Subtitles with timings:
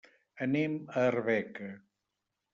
[0.45, 1.69] Anem a Arbeca.